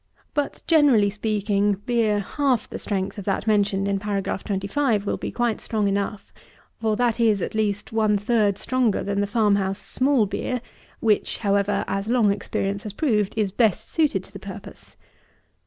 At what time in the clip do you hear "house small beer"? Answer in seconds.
9.57-10.59